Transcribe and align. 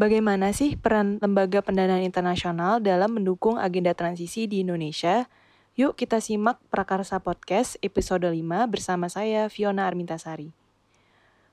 Bagaimana 0.00 0.56
sih 0.56 0.80
peran 0.80 1.20
lembaga 1.20 1.60
pendanaan 1.60 2.00
internasional 2.00 2.80
dalam 2.80 3.20
mendukung 3.20 3.60
agenda 3.60 3.92
transisi 3.92 4.48
di 4.48 4.64
Indonesia? 4.64 5.28
Yuk 5.76 5.92
kita 5.92 6.24
simak 6.24 6.56
Prakarsa 6.72 7.20
Podcast 7.20 7.76
episode 7.84 8.24
5 8.24 8.40
bersama 8.72 9.12
saya 9.12 9.52
Fiona 9.52 9.84
Armintasari. 9.84 10.56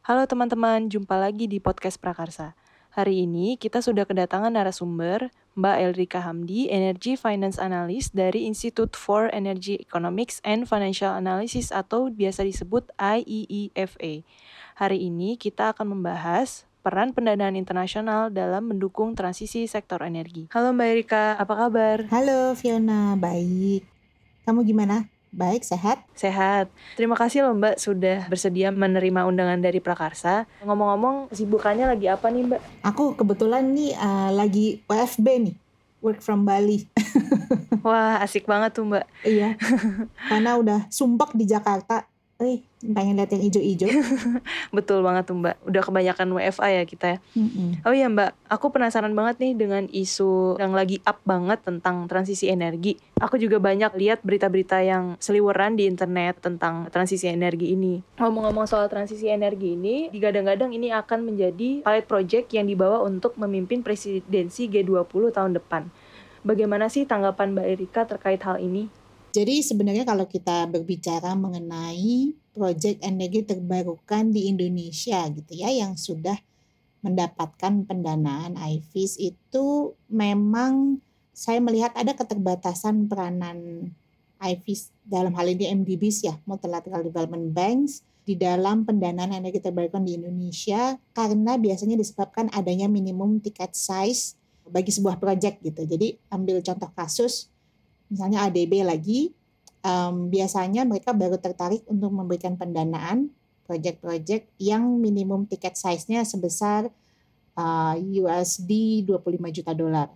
Halo 0.07 0.23
teman-teman, 0.31 0.87
jumpa 0.87 1.19
lagi 1.19 1.51
di 1.51 1.59
podcast 1.59 1.99
Prakarsa. 1.99 2.55
Hari 2.95 3.27
ini 3.27 3.59
kita 3.59 3.83
sudah 3.83 4.07
kedatangan 4.07 4.55
narasumber 4.55 5.27
Mbak 5.59 5.77
Elrika 5.83 6.23
Hamdi, 6.23 6.71
Energy 6.71 7.19
Finance 7.19 7.59
Analyst 7.59 8.15
dari 8.15 8.47
Institute 8.47 8.95
for 8.95 9.27
Energy 9.35 9.75
Economics 9.75 10.39
and 10.47 10.71
Financial 10.71 11.11
Analysis 11.11 11.75
atau 11.75 12.07
biasa 12.07 12.47
disebut 12.47 12.95
IEEFA. 12.95 14.23
Hari 14.79 15.03
ini 15.03 15.35
kita 15.35 15.75
akan 15.75 15.99
membahas 15.99 16.63
peran 16.87 17.11
pendanaan 17.11 17.59
internasional 17.59 18.31
dalam 18.31 18.71
mendukung 18.71 19.11
transisi 19.11 19.67
sektor 19.67 19.99
energi. 20.07 20.47
Halo 20.55 20.71
Mbak 20.71 20.87
Erika, 20.87 21.35
apa 21.35 21.67
kabar? 21.67 22.07
Halo 22.07 22.55
Fiona, 22.55 23.19
baik. 23.19 23.83
Kamu 24.47 24.63
gimana? 24.63 25.03
Baik, 25.35 25.67
sehat? 25.67 26.07
Sehat. 26.15 26.71
Terima 26.95 27.19
kasih 27.19 27.43
loh 27.43 27.59
Mbak 27.59 27.75
sudah 27.75 28.31
bersedia 28.31 28.71
menerima 28.71 29.27
undangan 29.27 29.59
dari 29.59 29.83
Prakarsa. 29.83 30.47
Ngomong-ngomong, 30.63 31.27
kesibukannya 31.35 31.91
lagi 31.91 32.07
apa 32.07 32.31
nih 32.31 32.55
Mbak? 32.55 32.61
Aku 32.87 33.19
kebetulan 33.19 33.67
nih 33.75 33.91
uh, 33.99 34.31
lagi 34.31 34.79
WFB 34.87 35.27
nih, 35.43 35.55
work 35.99 36.23
from 36.23 36.47
Bali. 36.47 36.87
Wah, 37.83 38.23
asik 38.23 38.47
banget 38.47 38.79
tuh 38.79 38.87
Mbak. 38.87 39.05
iya, 39.27 39.59
karena 40.31 40.55
udah 40.55 40.79
sumpek 40.87 41.35
di 41.35 41.51
Jakarta 41.51 42.07
eh 42.37 42.61
pengen 42.93 43.17
lihat 43.17 43.33
yang 43.33 43.43
hijau-hijau. 43.49 43.89
Betul 44.77 45.01
banget 45.01 45.25
tuh 45.25 45.41
Mbak. 45.41 45.57
Udah 45.65 45.81
kebanyakan 45.81 46.37
WFA 46.37 46.69
ya 46.69 46.83
kita 46.85 47.05
ya. 47.15 47.19
Mm-mm. 47.33 47.81
Oh 47.81 47.93
iya 47.97 48.05
Mbak, 48.05 48.37
aku 48.45 48.69
penasaran 48.69 49.17
banget 49.17 49.41
nih 49.41 49.53
dengan 49.57 49.89
isu 49.89 50.61
yang 50.61 50.77
lagi 50.77 51.01
up 51.01 51.17
banget 51.25 51.65
tentang 51.65 52.05
transisi 52.05 52.53
energi. 52.53 53.01
Aku 53.17 53.41
juga 53.41 53.57
banyak 53.57 53.97
lihat 53.97 54.21
berita-berita 54.21 54.85
yang 54.85 55.17
seliweran 55.17 55.81
di 55.81 55.89
internet 55.89 56.37
tentang 56.37 56.93
transisi 56.93 57.25
energi 57.25 57.73
ini. 57.73 58.05
Ngomong-ngomong 58.21 58.69
soal 58.69 58.85
transisi 58.85 59.25
energi 59.33 59.73
ini, 59.73 60.13
digadang-gadang 60.13 60.69
ini 60.77 60.93
akan 60.93 61.33
menjadi 61.33 61.81
pilot 61.81 62.05
project 62.05 62.53
yang 62.53 62.69
dibawa 62.69 63.01
untuk 63.01 63.33
memimpin 63.41 63.81
presidensi 63.81 64.69
G20 64.69 65.33
tahun 65.33 65.57
depan. 65.57 65.89
Bagaimana 66.45 66.85
sih 66.87 67.09
tanggapan 67.09 67.57
Mbak 67.57 67.67
Erika 67.67 68.01
terkait 68.05 68.39
hal 68.45 68.61
ini? 68.61 69.06
Jadi 69.37 69.61
sebenarnya 69.61 70.01
kalau 70.01 70.25
kita 70.25 70.65
berbicara 70.65 71.37
mengenai 71.37 72.33
proyek 72.57 72.97
energi 73.05 73.45
terbarukan 73.45 74.33
di 74.33 74.49
Indonesia 74.49 75.29
gitu 75.29 75.53
ya 75.53 75.69
yang 75.69 75.93
sudah 75.93 76.33
mendapatkan 77.05 77.85
pendanaan 77.85 78.57
IFIS 78.57 79.21
itu 79.21 79.93
memang 80.09 80.97
saya 81.37 81.61
melihat 81.61 81.93
ada 81.93 82.17
keterbatasan 82.17 83.05
peranan 83.05 83.93
IFIS 84.41 84.89
dalam 85.05 85.29
hal 85.37 85.53
ini 85.53 85.69
MDBs 85.69 86.25
ya 86.25 86.33
Multilateral 86.49 87.05
Development 87.05 87.53
Banks 87.53 88.01
di 88.25 88.33
dalam 88.33 88.89
pendanaan 88.89 89.37
energi 89.37 89.61
terbarukan 89.61 90.01
di 90.01 90.17
Indonesia 90.17 90.97
karena 91.13 91.61
biasanya 91.61 91.93
disebabkan 91.93 92.49
adanya 92.57 92.89
minimum 92.89 93.37
ticket 93.37 93.77
size 93.77 94.33
bagi 94.65 94.89
sebuah 94.89 95.21
proyek 95.21 95.61
gitu. 95.61 95.85
Jadi 95.85 96.17
ambil 96.33 96.57
contoh 96.65 96.89
kasus 96.97 97.53
misalnya 98.07 98.47
ADB 98.47 98.83
lagi, 98.83 99.31
um, 99.83 100.27
biasanya 100.31 100.83
mereka 100.83 101.15
baru 101.15 101.39
tertarik 101.39 101.83
untuk 101.87 102.11
memberikan 102.11 102.55
pendanaan 102.55 103.31
proyek-proyek 103.67 104.47
yang 104.63 104.97
minimum 104.97 105.43
tiket 105.43 105.75
size-nya 105.75 106.23
sebesar 106.23 106.87
uh, 107.59 107.95
USD 107.99 109.03
25 109.03 109.57
juta 109.59 109.75
dolar. 109.75 110.07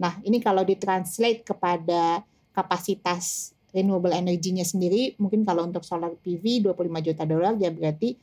Nah, 0.00 0.18
ini 0.24 0.40
kalau 0.40 0.64
ditranslate 0.64 1.44
kepada 1.44 2.24
kapasitas 2.56 3.52
renewable 3.74 4.14
energy-nya 4.14 4.64
sendiri, 4.64 5.18
mungkin 5.18 5.42
kalau 5.42 5.66
untuk 5.66 5.82
solar 5.82 6.14
PV 6.22 6.64
25 6.70 7.06
juta 7.10 7.22
dolar, 7.26 7.52
ya 7.58 7.74
berarti 7.74 8.16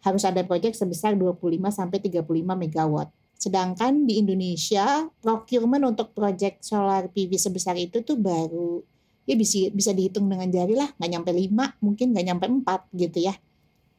harus 0.00 0.24
ada 0.24 0.40
proyek 0.40 0.72
sebesar 0.72 1.12
25 1.12 1.36
sampai 1.68 2.00
35 2.00 2.24
megawatt. 2.56 3.12
Sedangkan 3.40 4.04
di 4.04 4.20
Indonesia 4.20 5.08
procurement 5.24 5.88
untuk 5.88 6.12
proyek 6.12 6.60
solar 6.60 7.08
PV 7.08 7.40
sebesar 7.40 7.72
itu 7.80 8.04
tuh 8.04 8.20
baru 8.20 8.84
ya 9.24 9.38
bisa 9.38 9.70
bisa 9.72 9.96
dihitung 9.96 10.28
dengan 10.28 10.50
jari 10.50 10.74
lah, 10.76 10.90
nggak 10.98 11.10
nyampe 11.10 11.30
5, 11.32 11.80
mungkin 11.80 12.06
nggak 12.12 12.26
nyampe 12.26 12.46
4 12.66 13.00
gitu 13.00 13.18
ya. 13.30 13.34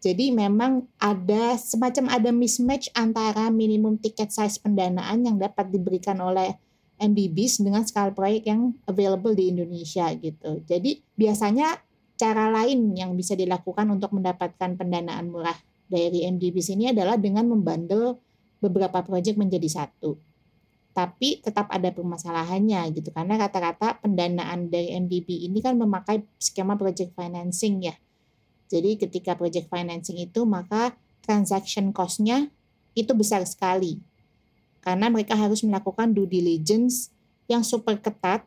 Jadi 0.02 0.34
memang 0.34 0.86
ada 0.98 1.58
semacam 1.62 2.10
ada 2.10 2.34
mismatch 2.34 2.90
antara 2.98 3.54
minimum 3.54 4.02
ticket 4.02 4.34
size 4.34 4.58
pendanaan 4.58 5.26
yang 5.26 5.38
dapat 5.38 5.70
diberikan 5.70 6.18
oleh 6.22 6.58
MBBs 6.98 7.62
dengan 7.62 7.86
skala 7.86 8.14
proyek 8.14 8.50
yang 8.50 8.74
available 8.86 9.34
di 9.34 9.54
Indonesia 9.54 10.10
gitu. 10.18 10.62
Jadi 10.66 11.02
biasanya 11.18 11.78
cara 12.18 12.50
lain 12.50 12.94
yang 12.94 13.14
bisa 13.18 13.34
dilakukan 13.34 13.90
untuk 13.90 14.14
mendapatkan 14.14 14.78
pendanaan 14.78 15.30
murah 15.30 15.58
dari 15.86 16.26
MDBs 16.30 16.78
ini 16.78 16.94
adalah 16.94 17.18
dengan 17.18 17.50
membandel 17.50 18.18
beberapa 18.62 19.02
proyek 19.02 19.36
menjadi 19.36 19.68
satu. 19.68 20.16
Tapi 20.92 21.42
tetap 21.42 21.72
ada 21.72 21.90
permasalahannya 21.90 22.94
gitu 22.94 23.10
karena 23.16 23.40
rata-rata 23.40 23.98
pendanaan 24.04 24.70
dari 24.70 24.94
MDB 24.96 25.48
ini 25.50 25.60
kan 25.64 25.80
memakai 25.80 26.24
skema 26.38 26.78
project 26.78 27.16
financing 27.18 27.90
ya. 27.90 27.96
Jadi 28.72 28.96
ketika 28.96 29.36
project 29.36 29.68
financing 29.68 30.20
itu 30.22 30.48
maka 30.48 30.96
transaction 31.26 31.92
cost-nya 31.92 32.48
itu 32.94 33.12
besar 33.16 33.44
sekali. 33.48 34.00
Karena 34.84 35.08
mereka 35.08 35.38
harus 35.38 35.64
melakukan 35.64 36.12
due 36.12 36.28
diligence 36.28 37.12
yang 37.48 37.64
super 37.64 37.96
ketat 38.00 38.44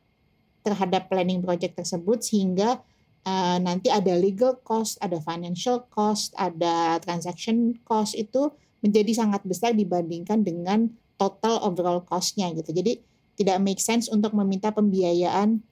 terhadap 0.65 1.13
planning 1.13 1.45
project 1.45 1.77
tersebut 1.77 2.25
sehingga 2.25 2.81
uh, 3.29 3.59
nanti 3.61 3.93
ada 3.93 4.17
legal 4.17 4.57
cost, 4.65 4.97
ada 5.01 5.21
financial 5.21 5.85
cost, 5.93 6.33
ada 6.37 7.01
transaction 7.05 7.77
cost 7.85 8.17
itu 8.17 8.53
menjadi 8.85 9.17
sangat 9.17 9.41
besar 9.49 9.73
dibandingkan 9.73 10.45
dengan 10.45 10.93
total 11.17 11.65
overall 11.65 12.05
cost-nya 12.05 12.53
gitu. 12.53 12.77
Jadi 12.77 13.01
tidak 13.41 13.57
make 13.65 13.81
sense 13.81 14.13
untuk 14.13 14.37
meminta 14.37 14.69
pembiayaan 14.71 15.65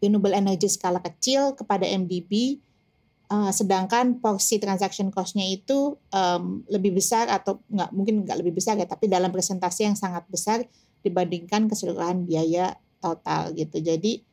renewable 0.00 0.32
energy 0.32 0.66
skala 0.66 1.04
kecil 1.04 1.52
kepada 1.52 1.84
MDB 1.84 2.58
uh, 3.28 3.52
sedangkan 3.52 4.18
porsi 4.20 4.56
transaction 4.56 5.12
cost-nya 5.12 5.44
itu 5.44 5.96
um, 6.10 6.64
lebih 6.68 6.96
besar 6.96 7.30
atau 7.30 7.60
nggak 7.70 7.90
mungkin 7.94 8.14
nggak 8.26 8.38
lebih 8.40 8.56
besar 8.56 8.80
ya 8.80 8.88
tapi 8.88 9.06
dalam 9.06 9.30
presentasi 9.30 9.88
yang 9.88 9.96
sangat 9.96 10.24
besar 10.28 10.64
dibandingkan 11.04 11.68
keseluruhan 11.68 12.24
biaya 12.24 12.76
total 13.00 13.52
gitu. 13.52 13.80
Jadi 13.84 14.24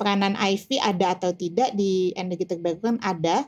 peranan 0.00 0.34
IV 0.34 0.80
ada 0.80 1.14
atau 1.14 1.30
tidak 1.36 1.76
di 1.76 2.10
energi 2.16 2.48
terbarukan 2.48 2.98
ada 3.04 3.46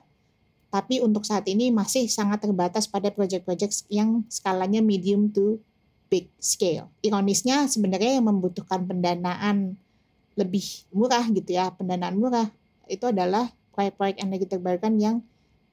tapi 0.71 0.99
untuk 0.99 1.22
saat 1.22 1.47
ini 1.47 1.71
masih 1.71 2.10
sangat 2.10 2.43
terbatas 2.43 2.91
pada 2.91 3.09
proyek-proyek 3.15 3.87
yang 3.88 4.27
skalanya 4.27 4.82
medium 4.82 5.31
to 5.31 5.62
big 6.10 6.31
scale. 6.38 6.91
Ironisnya 7.03 7.66
sebenarnya 7.66 8.19
yang 8.19 8.27
membutuhkan 8.31 8.87
pendanaan 8.87 9.78
lebih 10.37 10.87
murah 10.93 11.25
gitu 11.32 11.56
ya, 11.56 11.72
pendanaan 11.72 12.19
murah 12.19 12.49
itu 12.87 13.09
adalah 13.09 13.50
proyek-proyek 13.75 14.22
energi 14.22 14.47
terbarukan 14.47 14.94
yang 15.00 15.16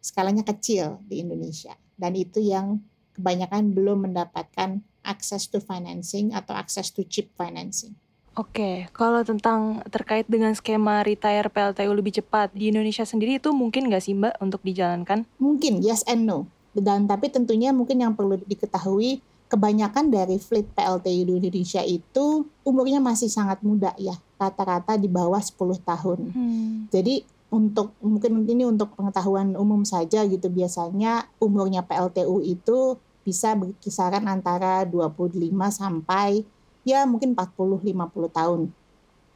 skalanya 0.04 0.44
kecil 0.44 1.00
di 1.06 1.22
Indonesia. 1.22 1.76
Dan 1.96 2.18
itu 2.18 2.42
yang 2.42 2.82
kebanyakan 3.14 3.72
belum 3.72 4.10
mendapatkan 4.10 4.82
access 5.06 5.46
to 5.52 5.62
financing 5.62 6.34
atau 6.34 6.56
access 6.56 6.90
to 6.90 7.06
cheap 7.06 7.30
financing. 7.38 7.94
Oke, 8.34 8.90
kalau 8.98 9.22
tentang 9.22 9.86
terkait 9.94 10.26
dengan 10.26 10.50
skema 10.58 11.06
retire 11.06 11.54
PLTU 11.54 11.94
lebih 11.94 12.18
cepat 12.18 12.50
di 12.50 12.74
Indonesia 12.74 13.06
sendiri 13.06 13.38
itu 13.38 13.54
mungkin 13.54 13.94
nggak 13.94 14.02
sih 14.02 14.18
Mbak 14.18 14.42
untuk 14.42 14.66
dijalankan? 14.66 15.30
Mungkin, 15.38 15.86
yes 15.86 16.02
and 16.10 16.26
no. 16.26 16.50
Dan 16.74 17.06
tapi 17.06 17.30
tentunya 17.30 17.70
mungkin 17.70 18.02
yang 18.02 18.18
perlu 18.18 18.42
diketahui 18.42 19.22
kebanyakan 19.54 20.10
dari 20.10 20.42
fleet 20.42 20.66
PLTU 20.74 21.38
di 21.38 21.54
Indonesia 21.54 21.86
itu 21.86 22.50
umurnya 22.66 22.98
masih 22.98 23.30
sangat 23.30 23.62
muda 23.62 23.94
ya, 24.02 24.18
rata-rata 24.42 24.98
di 24.98 25.06
bawah 25.06 25.38
10 25.38 25.78
tahun. 25.86 26.20
Hmm. 26.34 26.90
Jadi 26.90 27.22
untuk 27.54 27.94
mungkin 28.02 28.50
ini 28.50 28.66
untuk 28.66 28.98
pengetahuan 28.98 29.54
umum 29.54 29.86
saja 29.86 30.26
gitu 30.26 30.50
biasanya 30.50 31.30
umurnya 31.38 31.86
PLTU 31.86 32.42
itu 32.42 32.98
bisa 33.22 33.54
berkisaran 33.54 34.26
antara 34.26 34.82
25 34.90 35.54
sampai 35.70 36.42
ya 36.84 37.08
mungkin 37.08 37.36
40 37.36 37.84
50 37.84 38.32
tahun. 38.32 38.62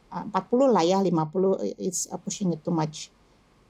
40 0.08 0.32
ah, 0.32 0.70
lah 0.72 0.84
ya, 0.88 1.04
50 1.04 1.80
it's 1.80 2.08
pushing 2.24 2.56
it 2.56 2.64
too 2.64 2.72
much. 2.72 3.12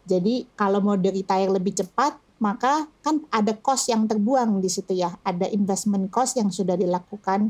Jadi 0.05 0.45
kalau 0.53 0.79
mau 0.79 0.93
retire 0.93 1.49
lebih 1.49 1.73
cepat, 1.77 2.15
maka 2.37 2.85
kan 3.01 3.25
ada 3.33 3.57
cost 3.57 3.89
yang 3.89 4.05
terbuang 4.05 4.61
di 4.61 4.69
situ 4.69 4.93
ya. 4.93 5.17
Ada 5.25 5.49
investment 5.49 6.07
cost 6.13 6.37
yang 6.37 6.53
sudah 6.53 6.77
dilakukan 6.77 7.49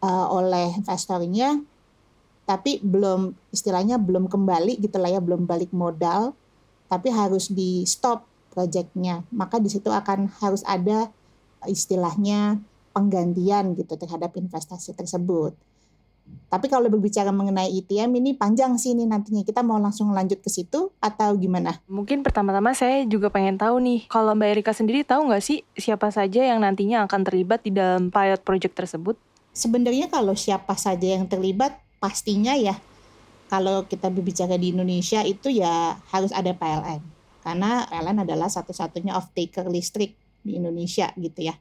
uh, 0.00 0.26
oleh 0.30 0.72
investornya, 0.78 1.58
tapi 2.46 2.78
belum 2.80 3.34
istilahnya 3.50 3.98
belum 3.98 4.30
kembali 4.30 4.78
gitu 4.80 4.96
lah 5.02 5.10
ya, 5.10 5.20
belum 5.20 5.44
balik 5.44 5.74
modal, 5.74 6.32
tapi 6.86 7.10
harus 7.10 7.50
di 7.50 7.82
stop 7.84 8.24
proyeknya. 8.54 9.26
Maka 9.34 9.58
di 9.58 9.68
situ 9.68 9.90
akan 9.90 10.30
harus 10.40 10.62
ada 10.64 11.10
istilahnya 11.66 12.62
penggantian 12.92 13.74
gitu 13.74 13.96
terhadap 13.96 14.36
investasi 14.36 14.92
tersebut. 14.92 15.56
Tapi 16.48 16.68
kalau 16.68 16.86
berbicara 16.92 17.32
mengenai 17.32 17.72
ETM 17.82 18.12
ini 18.20 18.36
panjang 18.36 18.76
sih 18.76 18.92
ini 18.92 19.08
nantinya. 19.08 19.42
Kita 19.42 19.64
mau 19.64 19.80
langsung 19.80 20.12
lanjut 20.12 20.38
ke 20.38 20.52
situ 20.52 20.92
atau 21.00 21.34
gimana? 21.34 21.80
Mungkin 21.88 22.20
pertama-tama 22.20 22.76
saya 22.76 23.08
juga 23.08 23.32
pengen 23.32 23.56
tahu 23.56 23.80
nih, 23.80 24.06
kalau 24.06 24.36
Mbak 24.36 24.48
Erika 24.52 24.72
sendiri 24.76 25.02
tahu 25.02 25.32
nggak 25.32 25.42
sih 25.42 25.64
siapa 25.74 26.12
saja 26.12 26.44
yang 26.44 26.60
nantinya 26.60 27.08
akan 27.08 27.20
terlibat 27.24 27.64
di 27.64 27.72
dalam 27.74 28.12
pilot 28.12 28.44
project 28.44 28.76
tersebut? 28.76 29.16
Sebenarnya 29.52 30.12
kalau 30.12 30.36
siapa 30.36 30.76
saja 30.76 31.16
yang 31.16 31.24
terlibat, 31.28 31.76
pastinya 31.98 32.52
ya 32.56 32.76
kalau 33.52 33.84
kita 33.84 34.08
berbicara 34.08 34.56
di 34.56 34.72
Indonesia 34.72 35.20
itu 35.24 35.52
ya 35.52 36.00
harus 36.08 36.32
ada 36.32 36.56
PLN. 36.56 37.00
Karena 37.44 37.84
PLN 37.84 38.24
adalah 38.24 38.48
satu-satunya 38.48 39.12
off-taker 39.12 39.68
listrik 39.68 40.16
di 40.40 40.56
Indonesia 40.56 41.12
gitu 41.20 41.48
ya. 41.48 41.56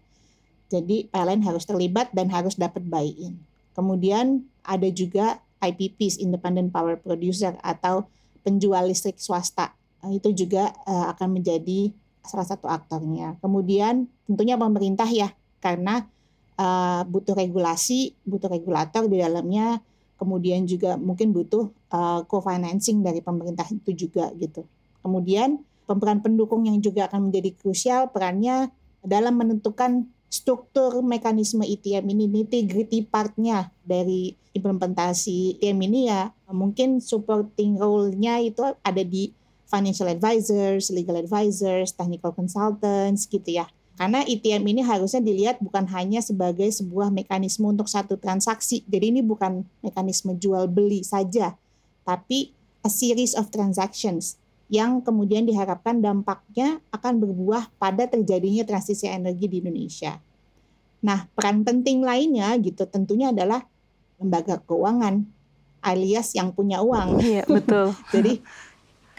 Jadi 0.72 1.12
PLN 1.12 1.44
harus 1.44 1.68
terlibat 1.68 2.16
dan 2.16 2.32
harus 2.32 2.56
dapat 2.56 2.80
buy-in. 2.88 3.36
Kemudian 3.76 4.48
ada 4.64 4.88
juga 4.88 5.44
IPPs, 5.60 6.24
Independent 6.24 6.72
Power 6.72 6.96
Producer 6.96 7.60
atau 7.60 8.08
penjual 8.42 8.88
listrik 8.88 9.20
swasta. 9.20 9.76
Itu 10.08 10.32
juga 10.32 10.72
uh, 10.88 11.12
akan 11.12 11.44
menjadi 11.44 11.92
salah 12.24 12.48
satu 12.48 12.72
aktornya. 12.72 13.36
Kemudian 13.44 14.08
tentunya 14.26 14.56
pemerintah 14.56 15.06
ya, 15.12 15.36
karena 15.60 16.08
uh, 16.56 17.04
butuh 17.06 17.36
regulasi, 17.36 18.16
butuh 18.24 18.48
regulator 18.48 19.06
di 19.12 19.20
dalamnya 19.20 19.84
kemudian 20.22 20.70
juga 20.70 21.02
mungkin 21.02 21.34
butuh 21.34 21.74
uh, 21.90 22.22
co-financing 22.30 23.02
dari 23.02 23.26
pemerintah 23.26 23.66
itu 23.74 24.06
juga 24.06 24.30
gitu. 24.38 24.70
Kemudian 25.02 25.66
pemeran 25.90 26.22
pendukung 26.22 26.70
yang 26.70 26.78
juga 26.78 27.10
akan 27.10 27.34
menjadi 27.34 27.58
krusial 27.58 28.14
perannya 28.14 28.70
dalam 29.02 29.34
menentukan 29.34 30.06
struktur 30.32 31.04
mekanisme 31.04 31.68
ETM 31.68 32.08
ini 32.16 32.26
nitty-gritty 32.32 33.04
partnya 33.12 33.68
dari 33.84 34.32
implementasi 34.56 35.60
ETM 35.60 35.78
ini 35.92 36.08
ya 36.08 36.32
mungkin 36.56 37.04
supporting 37.04 37.76
role-nya 37.76 38.40
itu 38.40 38.64
ada 38.80 39.04
di 39.04 39.36
financial 39.68 40.08
advisors, 40.12 40.92
legal 40.92 41.20
advisors, 41.20 41.96
technical 41.96 42.32
consultants 42.36 43.28
gitu 43.28 43.60
ya. 43.60 43.68
Karena 43.96 44.26
ETM 44.26 44.66
ini 44.66 44.82
harusnya 44.82 45.22
dilihat 45.22 45.62
bukan 45.62 45.86
hanya 45.92 46.20
sebagai 46.20 46.68
sebuah 46.74 47.14
mekanisme 47.14 47.70
untuk 47.70 47.86
satu 47.86 48.18
transaksi. 48.18 48.82
Jadi 48.90 49.14
ini 49.14 49.22
bukan 49.22 49.62
mekanisme 49.80 50.36
jual 50.36 50.66
beli 50.66 51.06
saja, 51.06 51.54
tapi 52.02 52.56
a 52.82 52.90
series 52.90 53.38
of 53.38 53.54
transactions 53.54 54.41
yang 54.72 55.04
kemudian 55.04 55.44
diharapkan 55.44 56.00
dampaknya 56.00 56.80
akan 56.96 57.20
berbuah 57.20 57.76
pada 57.76 58.08
terjadinya 58.08 58.64
transisi 58.64 59.04
energi 59.04 59.52
di 59.52 59.60
Indonesia. 59.60 60.16
Nah, 61.04 61.28
peran 61.36 61.68
penting 61.68 62.00
lainnya 62.00 62.56
gitu 62.56 62.88
tentunya 62.88 63.36
adalah 63.36 63.68
lembaga 64.16 64.64
keuangan 64.64 65.28
alias 65.84 66.32
yang 66.40 66.56
punya 66.56 66.80
uang. 66.80 67.20
Iya, 67.20 67.44
betul. 67.60 67.92
Jadi 68.16 68.40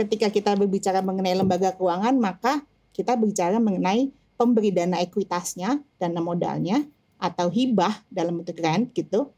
ketika 0.00 0.32
kita 0.32 0.56
berbicara 0.56 1.04
mengenai 1.04 1.36
lembaga 1.36 1.76
keuangan, 1.76 2.16
maka 2.16 2.64
kita 2.96 3.12
bicara 3.20 3.60
mengenai 3.60 4.08
pemberi 4.40 4.72
dana 4.72 5.04
ekuitasnya, 5.04 5.84
dana 6.00 6.20
modalnya, 6.24 6.80
atau 7.20 7.52
hibah 7.52 8.00
dalam 8.08 8.40
bentuk 8.40 8.56
grant 8.56 8.88
gitu, 8.96 9.28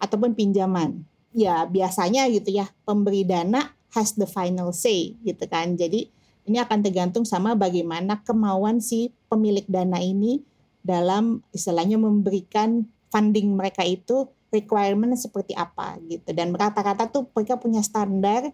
ataupun 0.00 0.32
pinjaman. 0.32 1.04
Ya 1.36 1.68
biasanya 1.68 2.24
gitu 2.32 2.56
ya, 2.56 2.72
pemberi 2.88 3.28
dana 3.28 3.76
has 3.94 4.16
the 4.16 4.28
final 4.28 4.72
say 4.74 5.16
gitu 5.24 5.44
kan. 5.48 5.76
Jadi 5.76 6.08
ini 6.48 6.56
akan 6.60 6.80
tergantung 6.80 7.24
sama 7.28 7.52
bagaimana 7.52 8.24
kemauan 8.24 8.80
si 8.80 9.12
pemilik 9.28 9.64
dana 9.68 10.00
ini 10.00 10.40
dalam 10.80 11.44
istilahnya 11.52 12.00
memberikan 12.00 12.88
funding 13.12 13.52
mereka 13.52 13.84
itu 13.84 14.28
requirement 14.48 15.12
seperti 15.16 15.52
apa 15.52 16.00
gitu. 16.08 16.32
Dan 16.32 16.56
rata-rata 16.56 17.08
tuh 17.08 17.28
mereka 17.36 17.60
punya 17.60 17.84
standar 17.84 18.48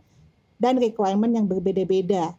dan 0.58 0.78
requirement 0.78 1.30
yang 1.30 1.46
berbeda-beda 1.46 2.34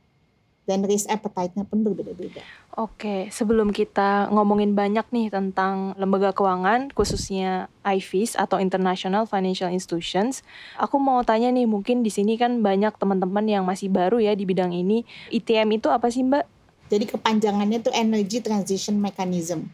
dan 0.65 0.81
risk 0.83 1.05
appetite-nya 1.07 1.63
pun 1.69 1.85
berbeda-beda. 1.85 2.41
Oke, 2.75 3.29
sebelum 3.29 3.69
kita 3.69 4.27
ngomongin 4.33 4.73
banyak 4.73 5.05
nih 5.13 5.29
tentang 5.29 5.93
lembaga 5.95 6.33
keuangan, 6.33 6.89
khususnya 6.91 7.69
IFIS 7.85 8.33
atau 8.35 8.57
International 8.57 9.29
Financial 9.29 9.69
Institutions, 9.69 10.41
aku 10.75 10.97
mau 10.97 11.21
tanya 11.21 11.53
nih, 11.53 11.69
mungkin 11.69 12.01
di 12.01 12.09
sini 12.09 12.35
kan 12.35 12.59
banyak 12.65 12.97
teman-teman 12.97 13.45
yang 13.45 13.63
masih 13.63 13.93
baru 13.93 14.17
ya 14.17 14.33
di 14.33 14.43
bidang 14.43 14.73
ini. 14.73 15.05
ITM 15.29 15.77
itu 15.77 15.87
apa 15.93 16.09
sih 16.09 16.25
Mbak? 16.25 16.45
Jadi 16.89 17.05
kepanjangannya 17.13 17.81
itu 17.81 17.93
Energy 17.93 18.41
Transition 18.41 18.97
Mechanism. 18.97 19.69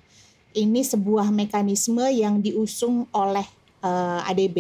Ini 0.52 0.84
sebuah 0.84 1.32
mekanisme 1.32 2.04
yang 2.12 2.44
diusung 2.44 3.08
oleh 3.16 3.48
uh, 3.80 4.20
eh, 4.20 4.30
ADB 4.36 4.58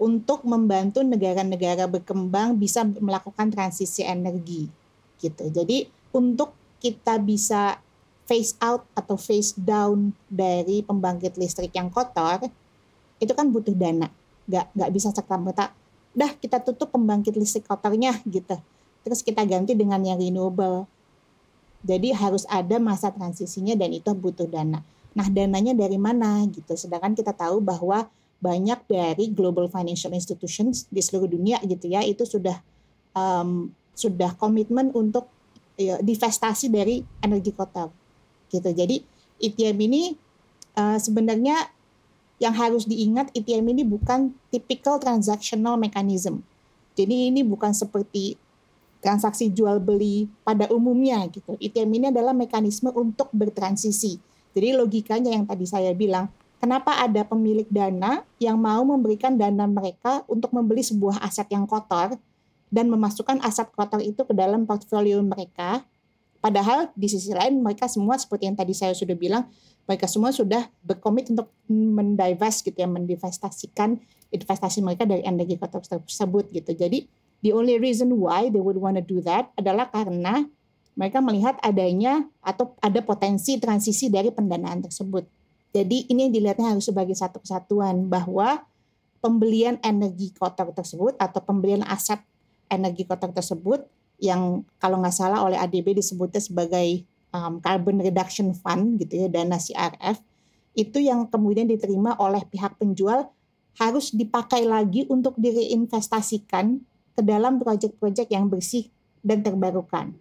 untuk 0.00 0.40
membantu 0.48 1.04
negara-negara 1.04 1.84
berkembang 1.84 2.56
bisa 2.56 2.80
melakukan 2.84 3.52
transisi 3.52 4.00
energi 4.00 4.83
gitu. 5.24 5.48
Jadi 5.48 5.88
untuk 6.12 6.52
kita 6.84 7.16
bisa 7.16 7.80
phase 8.28 8.52
out 8.60 8.84
atau 8.92 9.16
phase 9.16 9.56
down 9.56 10.12
dari 10.28 10.84
pembangkit 10.84 11.40
listrik 11.40 11.72
yang 11.72 11.88
kotor 11.88 12.44
itu 13.16 13.32
kan 13.32 13.48
butuh 13.48 13.72
dana. 13.72 14.12
Gak, 14.44 14.68
gak 14.76 14.90
bisa 14.92 15.08
serta 15.08 15.40
merta 15.40 15.72
dah 16.14 16.30
kita 16.38 16.62
tutup 16.62 16.94
pembangkit 16.94 17.34
listrik 17.34 17.66
kotornya 17.66 18.14
gitu. 18.24 18.54
Terus 19.04 19.20
kita 19.20 19.42
ganti 19.44 19.74
dengan 19.76 20.00
yang 20.00 20.16
renewable. 20.16 20.86
Jadi 21.84 22.16
harus 22.16 22.48
ada 22.48 22.80
masa 22.80 23.12
transisinya 23.12 23.76
dan 23.76 23.92
itu 23.92 24.08
butuh 24.16 24.48
dana. 24.48 24.80
Nah 25.12 25.26
dananya 25.28 25.76
dari 25.76 26.00
mana 26.00 26.40
gitu. 26.48 26.72
Sedangkan 26.78 27.12
kita 27.12 27.36
tahu 27.36 27.60
bahwa 27.60 28.08
banyak 28.40 28.80
dari 28.88 29.28
global 29.28 29.68
financial 29.68 30.14
institutions 30.16 30.88
di 30.88 31.04
seluruh 31.04 31.28
dunia 31.28 31.60
gitu 31.64 31.88
ya 31.88 32.00
itu 32.04 32.24
sudah 32.24 32.56
um, 33.12 33.68
sudah 33.94 34.34
komitmen 34.34 34.90
untuk 34.92 35.30
ya, 35.78 35.98
divestasi 36.02 36.70
dari 36.70 37.02
energi 37.22 37.54
kotor 37.54 37.90
gitu. 38.50 38.70
Jadi 38.70 39.02
ETM 39.42 39.78
ini 39.90 40.02
uh, 40.78 40.98
sebenarnya 40.98 41.70
yang 42.42 42.54
harus 42.54 42.84
diingat 42.84 43.30
ETM 43.34 43.74
ini 43.74 43.82
bukan 43.86 44.34
typical 44.50 44.98
transactional 44.98 45.78
mechanism. 45.78 46.42
Jadi 46.94 47.30
ini 47.30 47.42
bukan 47.42 47.74
seperti 47.74 48.38
transaksi 49.02 49.50
jual 49.50 49.82
beli 49.82 50.30
pada 50.46 50.70
umumnya 50.70 51.26
gitu. 51.28 51.58
ETM 51.60 51.90
ini 52.00 52.06
adalah 52.08 52.32
mekanisme 52.32 52.88
untuk 52.94 53.28
bertransisi. 53.34 54.16
Jadi 54.54 54.68
logikanya 54.72 55.34
yang 55.34 55.44
tadi 55.44 55.66
saya 55.66 55.90
bilang, 55.92 56.30
kenapa 56.62 57.02
ada 57.02 57.26
pemilik 57.26 57.66
dana 57.68 58.22
yang 58.38 58.56
mau 58.56 58.80
memberikan 58.86 59.34
dana 59.34 59.66
mereka 59.66 60.22
untuk 60.30 60.54
membeli 60.54 60.80
sebuah 60.80 61.20
aset 61.26 61.50
yang 61.50 61.66
kotor 61.66 62.14
dan 62.74 62.90
memasukkan 62.90 63.38
aset 63.46 63.70
kotor 63.70 64.02
itu 64.02 64.26
ke 64.26 64.34
dalam 64.34 64.66
portfolio 64.66 65.22
mereka. 65.22 65.86
Padahal 66.42 66.90
di 66.98 67.06
sisi 67.06 67.30
lain 67.30 67.62
mereka 67.62 67.86
semua 67.86 68.18
seperti 68.18 68.50
yang 68.50 68.58
tadi 68.58 68.74
saya 68.74 68.92
sudah 68.92 69.14
bilang, 69.14 69.46
mereka 69.86 70.10
semua 70.10 70.34
sudah 70.34 70.66
berkomit 70.82 71.30
untuk 71.30 71.54
mendivest 71.70 72.66
gitu 72.66 72.74
ya, 72.74 72.90
mendivestasikan 72.90 74.02
investasi 74.34 74.82
mereka 74.82 75.06
dari 75.06 75.22
energi 75.22 75.54
kotor 75.54 75.86
tersebut 75.86 76.50
gitu. 76.50 76.74
Jadi 76.74 77.06
the 77.46 77.54
only 77.54 77.78
reason 77.78 78.10
why 78.18 78.50
they 78.50 78.60
would 78.60 78.76
want 78.76 78.98
to 78.98 79.04
do 79.06 79.22
that 79.22 79.54
adalah 79.54 79.88
karena 79.88 80.44
mereka 80.98 81.22
melihat 81.22 81.56
adanya 81.62 82.26
atau 82.42 82.74
ada 82.82 82.98
potensi 83.00 83.56
transisi 83.56 84.10
dari 84.10 84.34
pendanaan 84.34 84.82
tersebut. 84.82 85.24
Jadi 85.74 86.10
ini 86.10 86.28
yang 86.28 86.34
dilihatnya 86.34 86.76
harus 86.76 86.86
sebagai 86.86 87.16
satu 87.18 87.42
kesatuan 87.42 88.06
bahwa 88.06 88.62
pembelian 89.18 89.80
energi 89.80 90.30
kotor 90.36 90.70
tersebut 90.76 91.16
atau 91.16 91.40
pembelian 91.40 91.82
aset 91.88 92.20
energi 92.74 93.06
kotor 93.06 93.30
tersebut 93.30 93.86
yang 94.18 94.62
kalau 94.78 94.98
nggak 95.02 95.14
salah 95.14 95.42
oleh 95.42 95.58
ADB 95.58 95.98
disebutnya 95.98 96.38
sebagai 96.38 97.02
um, 97.34 97.58
carbon 97.58 97.98
reduction 97.98 98.54
fund 98.54 98.98
gitu 99.02 99.26
ya 99.26 99.28
dana 99.30 99.58
CRF 99.58 100.22
itu 100.74 100.98
yang 100.98 101.30
kemudian 101.30 101.70
diterima 101.70 102.18
oleh 102.18 102.42
pihak 102.50 102.78
penjual 102.78 103.30
harus 103.78 104.14
dipakai 104.14 104.66
lagi 104.66 105.06
untuk 105.10 105.34
direinvestasikan 105.38 106.78
ke 107.14 107.22
dalam 107.22 107.58
proyek-proyek 107.62 108.30
yang 108.30 108.50
bersih 108.50 108.90
dan 109.22 109.42
terbarukan. 109.42 110.14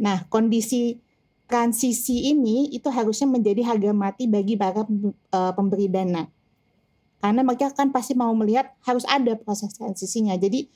Nah, 0.00 0.24
kondisi 0.28 1.00
transisi 1.48 2.28
ini 2.28 2.68
itu 2.72 2.92
harusnya 2.92 3.28
menjadi 3.28 3.64
harga 3.64 3.92
mati 3.96 4.28
bagi 4.28 4.56
para 4.56 4.84
uh, 4.84 5.52
pemberi 5.56 5.88
dana. 5.88 6.28
Karena 7.18 7.40
mereka 7.42 7.72
kan 7.72 7.88
pasti 7.90 8.12
mau 8.12 8.30
melihat 8.36 8.72
harus 8.84 9.02
ada 9.08 9.34
proses 9.34 9.74
transisinya. 9.74 10.36
Jadi 10.36 10.68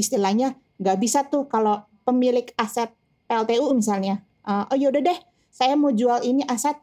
istilahnya 0.00 0.56
nggak 0.80 0.96
bisa 0.96 1.28
tuh 1.28 1.44
kalau 1.44 1.84
pemilik 2.08 2.48
aset 2.56 2.88
PLTU 3.28 3.70
misalnya, 3.76 4.24
uh, 4.48 4.66
oh 4.72 4.76
yaudah 4.80 5.04
deh, 5.04 5.18
saya 5.52 5.76
mau 5.76 5.92
jual 5.92 6.24
ini 6.24 6.42
aset, 6.48 6.74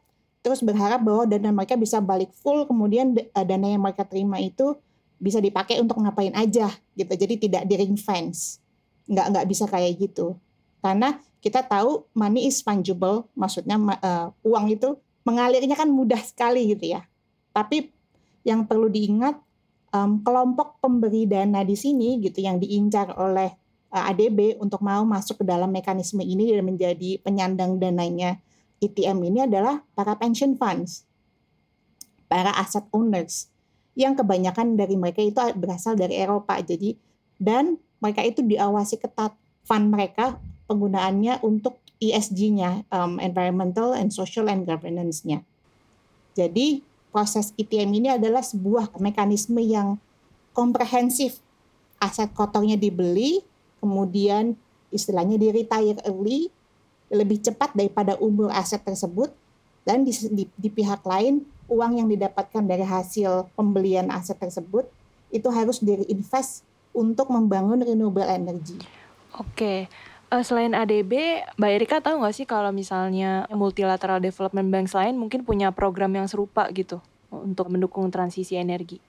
terus 0.45 0.63
berharap 0.63 1.03
bahwa 1.03 1.27
dana 1.27 1.49
mereka 1.51 1.75
bisa 1.75 1.99
balik 1.99 2.31
full, 2.37 2.63
kemudian 2.69 3.11
uh, 3.33 3.43
dana 3.43 3.67
yang 3.67 3.83
mereka 3.83 4.05
terima 4.05 4.39
itu 4.39 4.77
bisa 5.17 5.41
dipakai 5.41 5.81
untuk 5.81 5.97
ngapain 5.97 6.31
aja 6.37 6.69
gitu, 6.93 7.11
jadi 7.17 7.35
tidak 7.41 7.63
di 7.65 7.75
ring 7.75 7.97
fence, 7.97 8.61
nggak 9.09 9.33
nggak 9.33 9.45
bisa 9.49 9.65
kayak 9.65 9.97
gitu, 9.97 10.37
karena 10.79 11.19
kita 11.41 11.65
tahu 11.65 12.05
money 12.13 12.47
is 12.47 12.61
fungible, 12.61 13.27
maksudnya 13.33 13.75
uh, 13.77 14.29
uang 14.45 14.71
itu 14.71 14.95
mengalirnya 15.27 15.75
kan 15.75 15.91
mudah 15.91 16.19
sekali 16.23 16.71
gitu 16.71 16.95
ya. 16.95 17.03
Tapi 17.51 17.91
yang 18.47 18.63
perlu 18.63 18.87
diingat 18.87 19.35
um, 19.93 20.19
kelompok 20.23 20.79
pemberi 20.83 21.27
dana 21.29 21.63
di 21.63 21.75
sini 21.77 22.19
gitu 22.19 22.43
yang 22.43 22.59
diincar 22.59 23.15
oleh 23.15 23.51
uh, 23.91 24.03
eh, 24.03 24.09
ADB 24.13 24.59
untuk 24.59 24.83
mau 24.83 25.03
masuk 25.07 25.43
ke 25.43 25.45
dalam 25.47 25.71
mekanisme 25.71 26.23
ini 26.23 26.51
dan 26.51 26.63
menjadi 26.65 27.21
penyandang 27.21 27.79
dananya 27.79 28.39
ETM 28.77 29.25
ini 29.25 29.49
adalah 29.49 29.81
para 29.97 30.13
pension 30.13 30.53
funds, 30.53 31.01
para 32.29 32.53
asset 32.53 32.85
owners 32.93 33.49
yang 33.97 34.13
kebanyakan 34.13 34.77
dari 34.77 34.93
mereka 34.93 35.25
itu 35.25 35.41
berasal 35.57 35.97
dari 35.97 36.21
Eropa. 36.21 36.61
Jadi 36.61 36.93
dan 37.41 37.81
mereka 37.97 38.21
itu 38.21 38.45
diawasi 38.45 39.01
ketat 39.01 39.33
fund 39.65 39.89
mereka 39.89 40.37
penggunaannya 40.69 41.41
untuk 41.41 41.81
ESG-nya, 41.97 42.85
um, 42.93 43.17
environmental 43.17 43.97
and 43.97 44.13
social 44.13 44.45
and 44.45 44.69
governance-nya. 44.69 45.41
Jadi 46.37 46.85
proses 47.11 47.55
ETM 47.55 47.91
ini 48.03 48.07
adalah 48.13 48.43
sebuah 48.43 48.93
mekanisme 48.99 49.59
yang 49.61 49.97
komprehensif. 50.51 51.39
Aset 51.97 52.29
kotornya 52.37 52.77
dibeli, 52.77 53.41
kemudian 53.81 54.53
istilahnya 54.93 55.41
di 55.41 55.49
retire 55.49 55.97
early, 56.05 56.53
lebih 57.09 57.41
cepat 57.41 57.73
daripada 57.73 58.19
umur 58.21 58.53
aset 58.53 58.83
tersebut, 58.83 59.33
dan 59.87 60.03
di, 60.03 60.13
di, 60.29 60.43
di 60.45 60.69
pihak 60.69 61.01
lain 61.07 61.47
uang 61.71 61.99
yang 61.99 62.07
didapatkan 62.07 62.63
dari 62.63 62.83
hasil 62.83 63.47
pembelian 63.55 64.11
aset 64.11 64.35
tersebut 64.39 64.87
itu 65.31 65.47
harus 65.51 65.83
diinvest 65.83 66.63
untuk 66.95 67.27
membangun 67.31 67.83
renewable 67.83 68.25
energy. 68.25 68.79
Oke, 69.35 69.91
uh, 70.31 70.43
selain 70.43 70.75
ADB, 70.75 71.43
Mbak 71.55 71.71
Erika 71.71 71.97
tahu 72.03 72.23
nggak 72.23 72.35
sih 72.35 72.45
kalau 72.47 72.71
misalnya 72.75 73.47
multilateral 73.51 74.19
development 74.19 74.69
banks 74.71 74.93
lain 74.93 75.15
mungkin 75.15 75.47
punya 75.47 75.71
program 75.71 76.13
yang 76.15 76.27
serupa 76.27 76.67
gitu 76.75 76.99
untuk 77.31 77.71
mendukung 77.71 78.07
transisi 78.11 78.59
energi? 78.59 78.99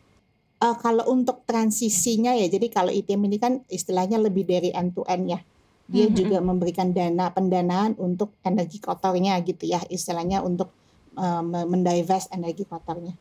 Uh, 0.59 0.75
kalau 0.75 1.07
untuk 1.15 1.47
transisinya 1.47 2.35
ya, 2.35 2.51
jadi 2.51 2.67
kalau 2.67 2.91
ITM 2.91 3.31
ini 3.31 3.39
kan 3.39 3.63
istilahnya 3.71 4.19
lebih 4.19 4.43
dari 4.43 4.75
end 4.75 4.95
to 4.95 5.07
end 5.07 5.31
ya. 5.31 5.41
Dia 5.89 6.05
mm 6.05 6.11
-hmm. 6.11 6.19
juga 6.19 6.39
memberikan 6.43 6.89
dana 6.91 7.31
pendanaan 7.31 7.95
untuk 7.97 8.35
energi 8.43 8.83
kotornya 8.83 9.39
gitu 9.47 9.71
ya, 9.71 9.79
istilahnya 9.87 10.43
untuk 10.43 10.75
uh, 11.15 11.43
mendivest 11.47 12.35
energi 12.35 12.67
kotornya. 12.67 13.15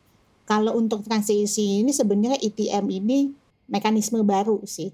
Kalau 0.49 0.73
untuk 0.79 1.05
transisi 1.05 1.83
ini 1.83 1.93
sebenarnya 1.93 2.39
ITM 2.41 2.85
ini 2.89 3.29
mekanisme 3.69 4.23
baru 4.23 4.63
sih. 4.65 4.89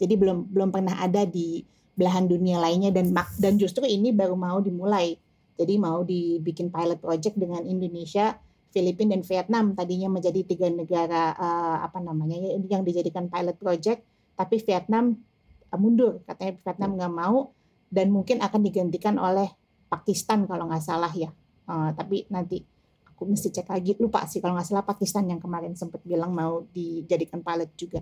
Jadi 0.00 0.14
belum 0.16 0.48
belum 0.50 0.70
pernah 0.70 0.98
ada 0.98 1.28
di 1.28 1.62
belahan 1.92 2.24
dunia 2.24 2.56
lainnya 2.56 2.88
dan 2.88 3.12
dan 3.36 3.54
justru 3.60 3.84
ini 3.84 4.10
baru 4.12 4.36
mau 4.36 4.58
dimulai. 4.60 5.16
Jadi 5.52 5.74
mau 5.76 6.00
dibikin 6.02 6.72
pilot 6.72 6.98
project 6.98 7.36
dengan 7.36 7.62
Indonesia, 7.68 8.40
Filipina 8.72 9.12
dan 9.14 9.22
Vietnam 9.22 9.64
tadinya 9.76 10.08
menjadi 10.08 10.40
tiga 10.48 10.72
negara 10.72 11.36
uh, 11.36 11.76
apa 11.84 12.00
namanya 12.00 12.40
ya, 12.40 12.56
yang 12.72 12.82
dijadikan 12.82 13.28
pilot 13.28 13.60
project, 13.60 14.00
tapi 14.32 14.56
Vietnam 14.64 15.20
uh, 15.68 15.78
mundur 15.78 16.24
katanya 16.24 16.56
Vietnam 16.64 16.90
nggak 16.96 17.12
mau 17.12 17.52
dan 17.92 18.08
mungkin 18.08 18.40
akan 18.40 18.60
digantikan 18.64 19.20
oleh 19.20 19.52
Pakistan 19.92 20.48
kalau 20.48 20.72
nggak 20.72 20.80
salah 20.80 21.12
ya. 21.12 21.28
Uh, 21.68 21.92
tapi 21.92 22.24
nanti 22.32 22.64
aku 23.04 23.28
mesti 23.28 23.52
cek 23.52 23.68
lagi 23.68 23.92
lupa 24.00 24.24
sih 24.24 24.40
kalau 24.40 24.56
nggak 24.56 24.66
salah 24.72 24.82
Pakistan 24.88 25.28
yang 25.28 25.38
kemarin 25.38 25.76
sempat 25.76 26.00
bilang 26.02 26.32
mau 26.32 26.64
dijadikan 26.72 27.44
pilot 27.44 27.70
juga. 27.76 28.00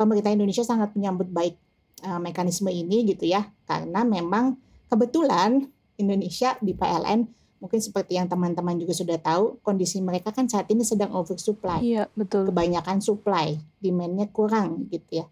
Pemerintah 0.00 0.32
Indonesia 0.32 0.64
sangat 0.64 0.96
menyambut 0.96 1.28
baik 1.28 1.60
uh, 2.04 2.20
mekanisme 2.20 2.68
ini 2.72 3.04
gitu 3.12 3.28
ya 3.28 3.48
karena 3.68 4.02
memang 4.04 4.56
kebetulan 4.90 5.68
Indonesia 6.00 6.56
di 6.58 6.72
PLN 6.72 7.28
mungkin 7.60 7.78
seperti 7.78 8.16
yang 8.16 8.26
teman-teman 8.26 8.80
juga 8.80 8.96
sudah 8.96 9.20
tahu 9.20 9.60
kondisi 9.60 10.00
mereka 10.00 10.32
kan 10.32 10.48
saat 10.48 10.66
ini 10.72 10.80
sedang 10.80 11.12
oversupply. 11.12 11.84
Iya 11.84 12.08
betul. 12.16 12.48
Kebanyakan 12.48 13.04
supply, 13.04 13.60
demandnya 13.78 14.26
kurang 14.32 14.88
gitu 14.88 15.22
ya. 15.22 15.26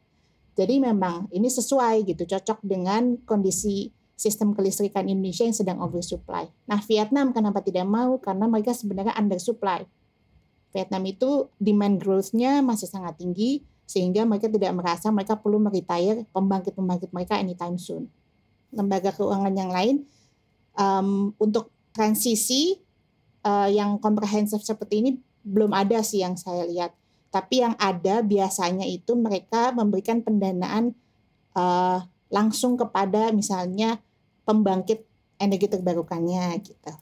Jadi 0.59 0.77
memang 0.83 1.33
ini 1.33 1.49
sesuai 1.49 2.05
gitu, 2.05 2.29
cocok 2.29 2.61
dengan 2.61 3.17
kondisi 3.25 3.89
sistem 4.19 4.53
kelistrikan 4.53 5.07
Indonesia 5.07 5.47
yang 5.47 5.55
sedang 5.55 5.79
oversupply. 5.79 6.51
Nah, 6.67 6.83
Vietnam 6.83 7.31
kenapa 7.31 7.63
tidak 7.63 7.87
mau? 7.87 8.19
Karena 8.19 8.51
mereka 8.51 8.75
sebenarnya 8.75 9.15
undersupply. 9.15 9.87
Vietnam 10.75 11.03
itu 11.07 11.49
demand 11.57 12.03
growth-nya 12.03 12.61
masih 12.61 12.91
sangat 12.91 13.17
tinggi 13.17 13.65
sehingga 13.89 14.29
mereka 14.29 14.53
tidak 14.53 14.77
merasa 14.77 15.09
mereka 15.09 15.41
perlu 15.41 15.57
meretire 15.57 16.29
pembangkit-pembangkit 16.37 17.09
mereka 17.09 17.41
anytime 17.41 17.81
soon. 17.81 18.05
Lembaga 18.69 19.17
keuangan 19.17 19.55
yang 19.57 19.73
lain 19.73 20.05
um, 20.77 21.33
untuk 21.41 21.73
transisi 21.97 22.77
uh, 23.49 23.65
yang 23.73 23.97
komprehensif 23.97 24.61
seperti 24.61 24.95
ini 25.01 25.11
belum 25.41 25.73
ada 25.73 26.05
sih 26.05 26.21
yang 26.21 26.37
saya 26.37 26.69
lihat. 26.69 26.93
Tapi 27.33 27.65
yang 27.65 27.73
ada 27.81 28.21
biasanya 28.21 28.85
itu 28.85 29.17
mereka 29.17 29.73
memberikan 29.73 30.21
pendanaan 30.21 30.93
uh, 31.57 32.05
langsung 32.29 32.77
kepada 32.77 33.33
misalnya 33.33 33.97
pembangkit 34.45 35.01
energi 35.41 35.69
terbarukannya 35.73 36.61
gitu. 36.61 36.93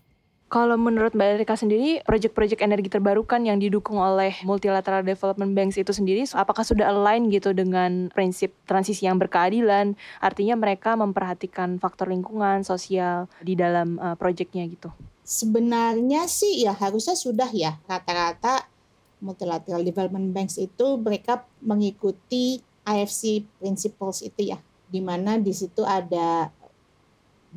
Kalau 0.47 0.79
menurut 0.79 1.11
Mbak 1.11 1.43
Erika 1.43 1.59
sendiri, 1.59 1.99
proyek-proyek 2.07 2.63
energi 2.63 2.87
terbarukan 2.87 3.43
yang 3.43 3.59
didukung 3.59 3.99
oleh 3.99 4.31
multilateral 4.47 5.03
development 5.03 5.59
banks 5.59 5.75
itu 5.75 5.91
sendiri, 5.91 6.23
apakah 6.39 6.63
sudah 6.63 6.87
align 6.87 7.27
gitu 7.35 7.51
dengan 7.51 8.15
prinsip 8.15 8.55
transisi 8.63 9.11
yang 9.11 9.19
berkeadilan? 9.19 9.99
Artinya 10.23 10.55
mereka 10.55 10.95
memperhatikan 10.95 11.83
faktor 11.83 12.15
lingkungan, 12.15 12.63
sosial 12.63 13.27
di 13.43 13.59
dalam 13.59 13.99
uh, 13.99 14.15
proyeknya 14.15 14.71
gitu. 14.71 14.95
Sebenarnya 15.27 16.31
sih 16.31 16.63
ya 16.63 16.79
harusnya 16.79 17.19
sudah 17.19 17.51
ya 17.51 17.83
rata-rata 17.91 18.71
multilateral 19.19 19.83
development 19.83 20.31
banks 20.31 20.63
itu 20.63 20.95
mereka 21.03 21.43
mengikuti 21.59 22.63
IFC 22.87 23.43
principles 23.59 24.23
itu 24.23 24.55
ya, 24.55 24.63
di 24.87 25.03
mana 25.03 25.43
di 25.43 25.51
situ 25.51 25.83
ada 25.83 26.55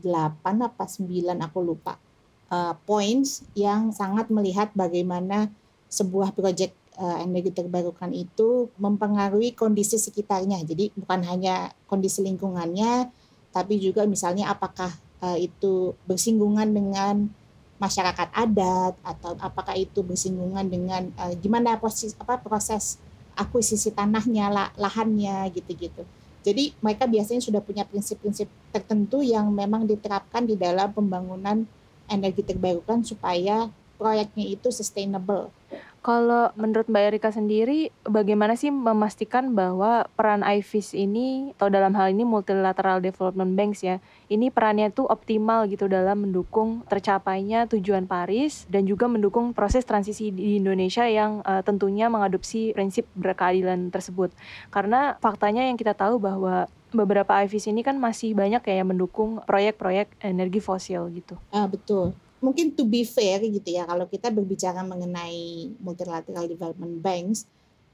8 0.02 0.42
apa 0.42 0.90
9 0.90 1.06
aku 1.38 1.62
lupa 1.62 2.09
uh, 2.50 2.74
points 2.84 3.46
yang 3.54 3.94
sangat 3.94 4.28
melihat 4.34 4.74
bagaimana 4.74 5.50
sebuah 5.90 6.34
proyek 6.38 6.74
uh, 7.00 7.18
energi 7.24 7.54
terbarukan 7.56 8.14
itu 8.14 8.70
mempengaruhi 8.78 9.56
kondisi 9.58 9.98
sekitarnya. 9.98 10.62
Jadi 10.66 10.94
bukan 10.94 11.26
hanya 11.26 11.74
kondisi 11.90 12.22
lingkungannya, 12.22 13.10
tapi 13.50 13.82
juga 13.82 14.06
misalnya 14.06 14.52
apakah 14.54 14.94
uh, 15.24 15.38
itu 15.40 15.98
bersinggungan 16.06 16.70
dengan 16.70 17.32
masyarakat 17.80 18.30
adat 18.36 18.94
atau 19.02 19.40
apakah 19.40 19.74
itu 19.80 20.04
bersinggungan 20.04 20.68
dengan 20.68 21.10
uh, 21.16 21.32
gimana 21.40 21.80
proses 21.80 22.12
apa 22.20 22.36
proses 22.38 23.00
akuisisi 23.40 23.96
tanahnya, 23.96 24.52
lah, 24.52 24.68
lahannya 24.76 25.48
gitu-gitu. 25.56 26.04
Jadi 26.44 26.76
mereka 26.84 27.08
biasanya 27.08 27.40
sudah 27.40 27.64
punya 27.64 27.88
prinsip-prinsip 27.88 28.52
tertentu 28.76 29.24
yang 29.24 29.48
memang 29.52 29.88
diterapkan 29.88 30.44
di 30.44 30.60
dalam 30.60 30.92
pembangunan 30.92 31.64
energi 32.10 32.42
terbarukan 32.44 33.06
supaya 33.06 33.70
proyeknya 34.02 34.46
itu 34.50 34.74
sustainable. 34.74 35.54
Kalau 36.00 36.56
menurut 36.56 36.88
Mbak 36.88 37.04
Erika 37.12 37.30
sendiri, 37.36 37.92
bagaimana 38.08 38.56
sih 38.56 38.72
memastikan 38.72 39.52
bahwa 39.52 40.08
peran 40.16 40.48
IFIS 40.48 40.96
ini 40.96 41.52
atau 41.60 41.68
dalam 41.68 41.92
hal 42.00 42.16
ini 42.16 42.24
multilateral 42.24 43.04
development 43.04 43.60
banks 43.60 43.84
ya, 43.84 44.00
ini 44.32 44.48
perannya 44.48 44.96
tuh 44.96 45.12
optimal 45.12 45.68
gitu 45.68 45.92
dalam 45.92 46.24
mendukung 46.24 46.88
tercapainya 46.88 47.68
tujuan 47.68 48.08
Paris 48.08 48.64
dan 48.72 48.88
juga 48.88 49.12
mendukung 49.12 49.52
proses 49.52 49.84
transisi 49.84 50.32
di 50.32 50.56
Indonesia 50.56 51.04
yang 51.04 51.44
uh, 51.44 51.60
tentunya 51.68 52.08
mengadopsi 52.08 52.72
prinsip 52.72 53.04
berkeadilan 53.20 53.92
tersebut. 53.92 54.32
Karena 54.72 55.20
faktanya 55.20 55.68
yang 55.68 55.76
kita 55.76 55.92
tahu 56.00 56.16
bahwa 56.16 56.72
beberapa 56.96 57.44
IFIS 57.44 57.68
ini 57.68 57.84
kan 57.84 58.00
masih 58.00 58.32
banyak 58.40 58.64
ya 58.64 58.82
yang 58.82 58.88
mendukung 58.96 59.44
proyek-proyek 59.44 60.16
energi 60.24 60.64
fosil 60.64 61.12
gitu. 61.12 61.36
Ah 61.52 61.68
betul 61.68 62.16
mungkin 62.40 62.72
to 62.76 62.88
be 62.88 63.04
fair 63.04 63.40
gitu 63.44 63.70
ya 63.70 63.84
kalau 63.88 64.08
kita 64.08 64.32
berbicara 64.32 64.84
mengenai 64.84 65.72
multilateral 65.80 66.48
development 66.48 67.00
banks 67.04 67.46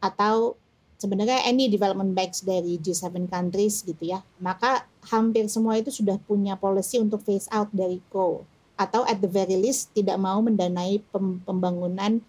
atau 0.02 0.58
sebenarnya 1.02 1.44
any 1.46 1.68
development 1.68 2.14
banks 2.14 2.46
dari 2.46 2.78
G7 2.78 3.28
countries 3.28 3.82
gitu 3.82 4.16
ya 4.16 4.22
maka 4.38 4.86
hampir 5.10 5.50
semua 5.50 5.78
itu 5.78 5.90
sudah 5.90 6.22
punya 6.24 6.56
policy 6.56 7.02
untuk 7.02 7.22
phase 7.26 7.50
out 7.50 7.70
dari 7.74 8.00
coal 8.14 8.46
atau 8.76 9.08
at 9.08 9.24
the 9.24 9.32
very 9.32 9.56
least 9.56 9.92
tidak 9.96 10.20
mau 10.20 10.44
mendanai 10.44 11.00
pembangunan 11.48 12.20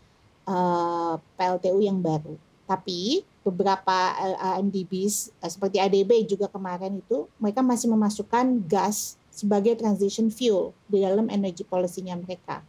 uh, 0.47 1.15
eh, 1.19 1.35
PLTU 1.35 1.79
yang 1.83 1.99
baru. 1.99 2.39
Tapi 2.67 3.23
beberapa 3.47 4.15
AMDBs 4.59 5.31
uh, 5.43 5.51
seperti 5.51 5.79
ADB 5.79 6.27
juga 6.27 6.51
kemarin 6.51 6.99
itu 6.99 7.31
mereka 7.39 7.63
masih 7.63 7.91
memasukkan 7.91 8.63
gas 8.67 9.19
sebagai 9.37 9.77
transition 9.77 10.33
fuel 10.33 10.73
di 10.89 11.05
dalam 11.05 11.29
energy 11.29 11.61
policy-nya 11.61 12.17
mereka 12.17 12.65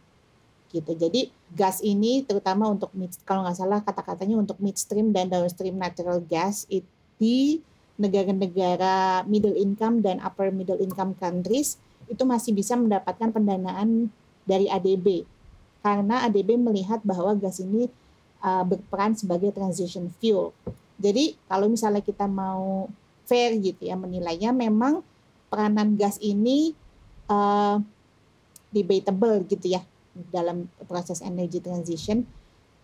gitu. 0.68 0.92
Jadi 0.92 1.32
gas 1.56 1.80
ini 1.80 2.20
terutama 2.28 2.68
untuk 2.68 2.92
mid, 2.92 3.08
kalau 3.24 3.40
nggak 3.48 3.56
salah 3.56 3.80
kata-katanya 3.80 4.36
untuk 4.36 4.60
midstream 4.60 5.16
dan 5.16 5.32
downstream 5.32 5.80
natural 5.80 6.20
gas 6.20 6.68
di 7.16 7.64
negara-negara 7.96 9.24
middle 9.24 9.56
income 9.56 10.04
dan 10.04 10.20
upper 10.20 10.52
middle 10.52 10.78
income 10.78 11.16
countries 11.16 11.80
itu 12.06 12.22
masih 12.28 12.52
bisa 12.52 12.76
mendapatkan 12.76 13.32
pendanaan 13.32 14.12
dari 14.44 14.68
ADB 14.68 15.24
karena 15.80 16.28
ADB 16.28 16.60
melihat 16.60 17.00
bahwa 17.00 17.32
gas 17.32 17.64
ini 17.64 17.88
uh, 18.44 18.62
berperan 18.62 19.16
sebagai 19.16 19.50
transition 19.56 20.12
fuel. 20.20 20.52
Jadi 21.00 21.38
kalau 21.48 21.70
misalnya 21.70 22.04
kita 22.04 22.28
mau 22.28 22.90
fair 23.28 23.56
gitu 23.60 23.86
ya 23.86 23.94
menilainya 23.94 24.50
memang 24.50 25.04
peranan 25.48 25.96
gas 25.96 26.20
ini 26.20 26.72
uh, 27.28 27.80
debatable 28.72 29.44
gitu 29.48 29.76
ya 29.76 29.82
dalam 30.32 30.68
proses 30.84 31.24
energy 31.24 31.62
transition 31.62 32.24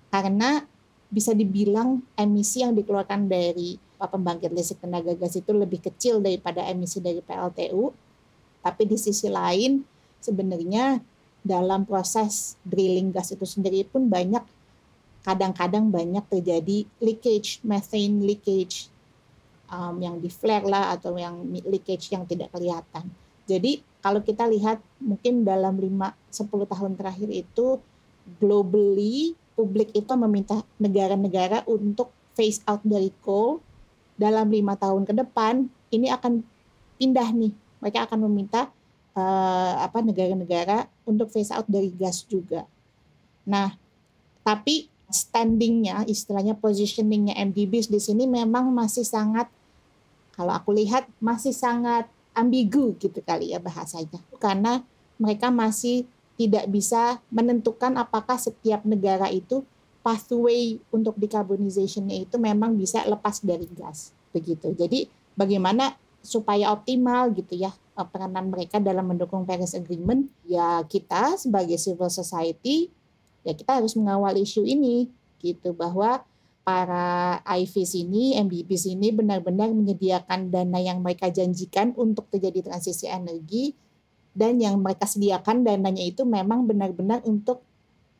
karena 0.08 0.64
bisa 1.10 1.30
dibilang 1.30 2.02
emisi 2.18 2.62
yang 2.62 2.74
dikeluarkan 2.74 3.30
dari 3.30 3.78
pembangkit 3.98 4.50
listrik 4.52 4.82
tenaga 4.82 5.14
gas 5.16 5.38
itu 5.38 5.52
lebih 5.54 5.80
kecil 5.80 6.20
daripada 6.20 6.64
emisi 6.66 7.00
dari 7.00 7.22
PLTU. 7.22 7.94
Tapi 8.64 8.82
di 8.88 8.96
sisi 8.96 9.28
lain 9.28 9.84
sebenarnya 10.20 11.00
dalam 11.44 11.84
proses 11.84 12.56
drilling 12.64 13.12
gas 13.12 13.32
itu 13.32 13.44
sendiri 13.44 13.84
pun 13.84 14.08
banyak 14.08 14.42
kadang-kadang 15.24 15.88
banyak 15.88 16.24
terjadi 16.28 16.84
leakage, 17.00 17.60
methane 17.64 18.24
leakage 18.24 18.88
um, 19.70 19.96
yang 20.00 20.16
di 20.20 20.28
flare 20.28 20.66
lah 20.66 20.96
atau 20.96 21.16
yang 21.16 21.44
leakage 21.64 22.12
yang 22.12 22.24
tidak 22.24 22.50
kelihatan. 22.52 23.08
Jadi 23.44 23.84
kalau 24.00 24.20
kita 24.20 24.48
lihat 24.48 24.80
mungkin 25.00 25.44
dalam 25.44 25.76
5-10 25.76 26.72
tahun 26.72 26.92
terakhir 26.96 27.28
itu 27.28 27.80
globally 28.40 29.36
publik 29.54 29.92
itu 29.92 30.12
meminta 30.16 30.64
negara-negara 30.80 31.62
untuk 31.68 32.10
phase 32.34 32.64
out 32.66 32.82
dari 32.82 33.12
coal 33.22 33.60
dalam 34.18 34.50
lima 34.50 34.74
tahun 34.74 35.06
ke 35.06 35.14
depan 35.14 35.68
ini 35.90 36.10
akan 36.10 36.42
pindah 36.98 37.28
nih 37.34 37.52
mereka 37.78 38.08
akan 38.08 38.26
meminta 38.26 38.72
uh, 39.12 39.74
apa 39.84 40.00
negara-negara 40.00 40.88
untuk 41.04 41.30
phase 41.30 41.52
out 41.54 41.68
dari 41.68 41.92
gas 41.92 42.24
juga. 42.26 42.66
Nah, 43.44 43.76
tapi 44.40 44.88
standingnya, 45.14 46.02
istilahnya 46.10 46.58
positioningnya 46.58 47.38
MDBs 47.38 47.88
di 47.88 48.02
sini 48.02 48.26
memang 48.26 48.74
masih 48.74 49.06
sangat, 49.06 49.46
kalau 50.34 50.50
aku 50.50 50.74
lihat 50.74 51.06
masih 51.22 51.54
sangat 51.54 52.10
ambigu 52.34 52.98
gitu 52.98 53.22
kali 53.22 53.54
ya 53.54 53.62
bahasanya. 53.62 54.18
Karena 54.42 54.82
mereka 55.16 55.54
masih 55.54 56.04
tidak 56.34 56.66
bisa 56.66 57.22
menentukan 57.30 57.94
apakah 57.94 58.34
setiap 58.34 58.82
negara 58.82 59.30
itu 59.30 59.62
pathway 60.02 60.76
untuk 60.90 61.16
decarbonization-nya 61.16 62.26
itu 62.28 62.36
memang 62.36 62.74
bisa 62.74 63.06
lepas 63.06 63.40
dari 63.40 63.70
gas 63.70 64.10
begitu. 64.34 64.74
Jadi 64.74 65.06
bagaimana 65.38 65.94
supaya 66.20 66.74
optimal 66.74 67.30
gitu 67.36 67.54
ya 67.54 67.70
eh, 67.72 68.06
peranan 68.08 68.50
mereka 68.50 68.82
dalam 68.82 69.06
mendukung 69.06 69.46
Paris 69.46 69.76
Agreement 69.76 70.26
ya 70.48 70.82
kita 70.84 71.36
sebagai 71.36 71.76
civil 71.76 72.08
society 72.08 72.88
ya 73.44 73.52
kita 73.52 73.78
harus 73.78 73.92
mengawal 73.94 74.34
isu 74.34 74.64
ini 74.64 75.12
gitu 75.44 75.76
bahwa 75.76 76.24
para 76.64 77.44
IVs 77.44 77.92
ini, 77.92 78.40
MBBs 78.40 78.88
ini 78.88 79.12
benar-benar 79.12 79.68
menyediakan 79.68 80.48
dana 80.48 80.80
yang 80.80 81.04
mereka 81.04 81.28
janjikan 81.28 81.92
untuk 81.92 82.32
terjadi 82.32 82.72
transisi 82.72 83.04
energi 83.04 83.76
dan 84.32 84.56
yang 84.56 84.80
mereka 84.80 85.04
sediakan 85.04 85.62
dananya 85.62 86.02
itu 86.02 86.24
memang 86.24 86.64
benar-benar 86.64 87.20
untuk 87.28 87.60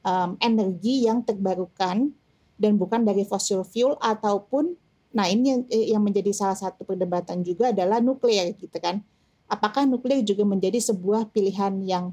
um, 0.05 0.37
energi 0.39 1.09
yang 1.09 1.25
terbarukan 1.25 2.13
dan 2.61 2.73
bukan 2.77 3.03
dari 3.03 3.25
fossil 3.27 3.65
fuel 3.67 3.99
ataupun 3.99 4.77
nah 5.15 5.27
ini 5.27 5.45
yang, 5.57 5.63
eh, 5.73 5.87
yang 5.97 6.03
menjadi 6.05 6.31
salah 6.37 6.59
satu 6.59 6.85
perdebatan 6.85 7.41
juga 7.43 7.73
adalah 7.73 7.99
nuklir 7.99 8.55
gitu 8.61 8.77
kan. 8.77 9.01
Apakah 9.49 9.89
nuklir 9.89 10.21
juga 10.21 10.45
menjadi 10.45 10.79
sebuah 10.83 11.33
pilihan 11.33 11.81
yang 11.87 12.13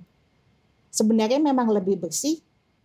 sebenarnya 0.94 1.42
memang 1.44 1.70
lebih 1.72 1.98
bersih 1.98 2.40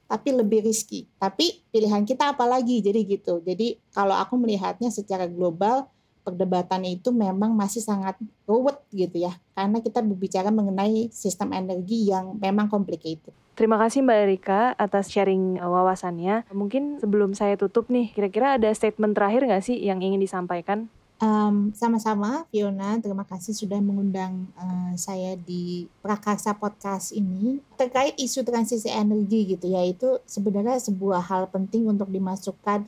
tapi 0.06 0.34
lebih 0.34 0.62
riski. 0.62 1.06
Tapi 1.18 1.66
pilihan 1.70 2.06
kita 2.06 2.34
apa 2.34 2.46
lagi? 2.46 2.82
Jadi 2.82 3.06
gitu. 3.06 3.42
Jadi 3.42 3.78
kalau 3.94 4.14
aku 4.14 4.38
melihatnya 4.38 4.90
secara 4.90 5.26
global 5.26 5.90
perdebatan 6.26 6.82
itu 6.82 7.14
memang 7.14 7.54
masih 7.54 7.78
sangat 7.78 8.18
ruwet 8.50 8.83
gitu 8.90 9.26
ya. 9.26 9.35
Karena 9.54 9.78
kita 9.78 10.02
berbicara 10.02 10.50
mengenai 10.50 11.11
sistem 11.14 11.54
energi 11.54 12.11
yang 12.11 12.35
memang 12.42 12.66
complicated. 12.66 13.31
Terima 13.57 13.81
kasih 13.81 14.04
Mbak 14.04 14.18
Erika 14.28 14.61
atas 14.76 15.09
sharing 15.09 15.57
uh, 15.57 15.70
wawasannya. 15.70 16.44
Mungkin 16.52 17.00
sebelum 17.00 17.33
saya 17.33 17.57
tutup 17.57 17.88
nih, 17.88 18.12
kira-kira 18.12 18.61
ada 18.61 18.68
statement 18.74 19.16
terakhir 19.16 19.48
nggak 19.48 19.64
sih 19.64 19.81
yang 19.81 20.04
ingin 20.04 20.20
disampaikan? 20.20 20.92
Um, 21.16 21.72
sama-sama 21.72 22.44
Fiona, 22.52 23.00
terima 23.00 23.24
kasih 23.24 23.57
sudah 23.57 23.81
mengundang 23.81 24.52
uh, 24.52 24.92
saya 25.00 25.33
di 25.33 25.88
Prakarsa 26.05 26.52
Podcast 26.52 27.16
ini. 27.16 27.57
Terkait 27.81 28.12
isu 28.20 28.44
transisi 28.44 28.92
energi 28.92 29.57
gitu 29.57 29.64
ya, 29.64 29.81
itu 29.81 30.20
sebenarnya 30.29 30.76
sebuah 30.76 31.24
hal 31.24 31.48
penting 31.48 31.88
untuk 31.88 32.12
dimasukkan 32.12 32.85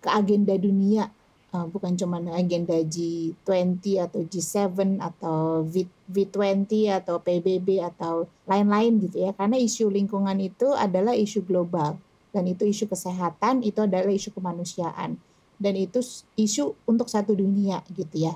ke 0.00 0.08
agenda 0.08 0.56
dunia. 0.56 1.12
Uh, 1.52 1.68
bukan 1.68 1.92
cuma 1.92 2.16
agenda 2.32 2.72
G20 2.80 3.84
atau 4.00 4.20
G7 4.24 4.96
atau 5.04 5.60
v, 5.68 5.84
V20 6.08 6.72
atau 7.04 7.20
PBB 7.20 7.84
atau 7.84 8.32
lain-lain 8.48 8.96
gitu 9.04 9.28
ya. 9.28 9.36
Karena 9.36 9.60
isu 9.60 9.92
lingkungan 9.92 10.40
itu 10.40 10.72
adalah 10.72 11.12
isu 11.12 11.44
global. 11.44 12.00
Dan 12.32 12.48
itu 12.48 12.64
isu 12.64 12.88
kesehatan, 12.88 13.60
itu 13.60 13.84
adalah 13.84 14.08
isu 14.08 14.32
kemanusiaan 14.32 15.20
dan 15.58 15.74
itu 15.74 15.98
isu 16.38 16.78
untuk 16.86 17.10
satu 17.10 17.34
dunia 17.34 17.82
gitu 17.90 18.30
ya. 18.30 18.34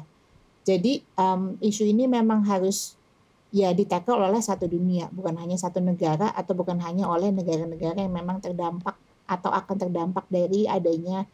Jadi 0.62 1.02
um, 1.18 1.58
isu 1.58 1.86
ini 1.86 2.06
memang 2.06 2.46
harus 2.46 2.94
ya 3.54 3.70
ditackle 3.74 4.18
oleh 4.18 4.42
satu 4.42 4.66
dunia, 4.66 5.10
bukan 5.10 5.34
hanya 5.38 5.58
satu 5.58 5.78
negara 5.82 6.30
atau 6.34 6.54
bukan 6.54 6.78
hanya 6.82 7.06
oleh 7.06 7.30
negara-negara 7.34 7.98
yang 7.98 8.14
memang 8.14 8.38
terdampak 8.38 8.94
atau 9.26 9.50
akan 9.50 9.76
terdampak 9.78 10.26
dari 10.30 10.66
adanya 10.66 11.26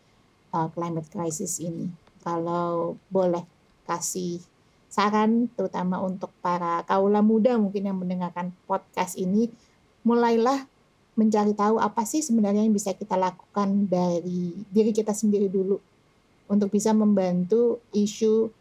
uh, 0.52 0.68
climate 0.72 1.08
crisis 1.08 1.60
ini. 1.60 1.88
Kalau 2.24 2.96
boleh 3.08 3.44
kasih 3.88 4.40
saran 4.88 5.52
terutama 5.52 6.00
untuk 6.00 6.32
para 6.40 6.80
kaula 6.88 7.20
muda 7.20 7.56
mungkin 7.60 7.88
yang 7.88 7.96
mendengarkan 8.00 8.52
podcast 8.64 9.16
ini, 9.16 9.52
mulailah 10.04 10.64
mencari 11.18 11.50
tahu 11.50 11.82
apa 11.82 12.06
sih 12.06 12.22
sebenarnya 12.22 12.62
yang 12.62 12.70
bisa 12.70 12.94
kita 12.94 13.18
lakukan 13.18 13.90
dari 13.90 14.54
diri 14.70 14.94
kita 14.94 15.10
sendiri 15.10 15.50
dulu 15.50 15.82
untuk 16.46 16.70
bisa 16.70 16.94
membantu 16.94 17.82
isu 17.90 18.54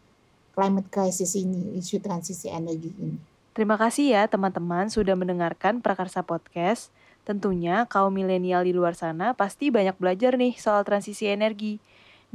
climate 0.58 0.90
crisis 0.90 1.38
ini, 1.38 1.78
isu 1.78 2.02
transisi 2.02 2.50
energi 2.50 2.90
ini. 2.98 3.14
Terima 3.54 3.78
kasih 3.78 4.18
ya 4.18 4.26
teman-teman 4.26 4.90
sudah 4.90 5.14
mendengarkan 5.14 5.78
Prakarsa 5.78 6.26
Podcast. 6.26 6.90
Tentunya 7.22 7.86
kaum 7.86 8.10
milenial 8.10 8.66
di 8.66 8.74
luar 8.74 8.98
sana 8.98 9.38
pasti 9.38 9.70
banyak 9.70 9.94
belajar 9.94 10.34
nih 10.34 10.58
soal 10.58 10.82
transisi 10.82 11.30
energi. 11.30 11.78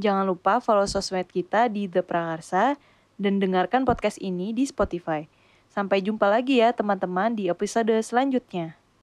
Jangan 0.00 0.24
lupa 0.24 0.58
follow 0.58 0.88
sosmed 0.88 1.28
kita 1.28 1.68
di 1.68 1.84
The 1.84 2.00
Prakarsa 2.00 2.80
dan 3.20 3.38
dengarkan 3.38 3.84
podcast 3.84 4.16
ini 4.24 4.56
di 4.56 4.64
Spotify. 4.64 5.28
Sampai 5.70 6.00
jumpa 6.00 6.30
lagi 6.30 6.62
ya 6.62 6.72
teman-teman 6.72 7.34
di 7.34 7.50
episode 7.50 7.92
selanjutnya. 8.00 8.83